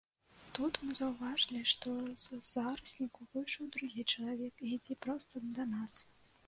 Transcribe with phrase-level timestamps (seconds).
[0.57, 1.93] Тут мы заўважылі, што
[2.23, 5.93] з зарасніку выйшаў другі чалавек і ідзе проста да нас.